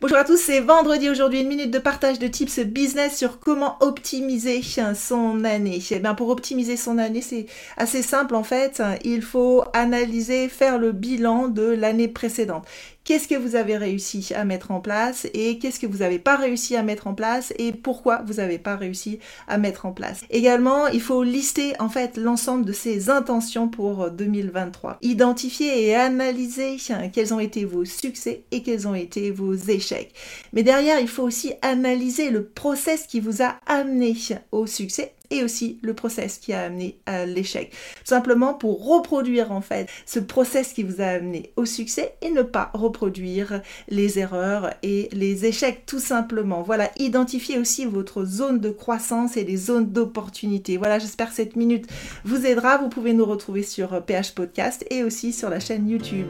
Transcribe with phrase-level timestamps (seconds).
[0.00, 3.76] Bonjour à tous, c'est vendredi aujourd'hui, une minute de partage de tips business sur comment
[3.80, 4.62] optimiser
[4.94, 5.82] son année.
[5.90, 7.46] Eh bien, pour optimiser son année, c'est
[7.76, 8.80] assez simple en fait.
[9.02, 12.64] Il faut analyser, faire le bilan de l'année précédente
[13.08, 16.36] qu'est-ce que vous avez réussi à mettre en place et qu'est-ce que vous n'avez pas
[16.36, 20.20] réussi à mettre en place et pourquoi vous n'avez pas réussi à mettre en place.
[20.28, 24.98] Également, il faut lister en fait l'ensemble de ces intentions pour 2023.
[25.00, 26.76] Identifier et analyser
[27.14, 30.12] quels ont été vos succès et quels ont été vos échecs.
[30.52, 34.18] Mais derrière, il faut aussi analyser le process qui vous a amené
[34.52, 37.72] au succès et aussi le process qui a amené à l'échec.
[38.04, 42.42] Simplement pour reproduire en fait ce process qui vous a amené au succès et ne
[42.42, 46.62] pas reproduire les erreurs et les échecs tout simplement.
[46.62, 50.76] Voilà, identifiez aussi votre zone de croissance et les zones d'opportunité.
[50.76, 51.86] Voilà, j'espère que cette minute
[52.24, 52.78] vous aidera.
[52.78, 56.26] Vous pouvez nous retrouver sur PH Podcast et aussi sur la chaîne YouTube.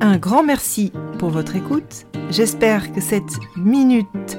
[0.00, 2.06] Un grand merci pour votre écoute.
[2.30, 4.38] J'espère que cette minute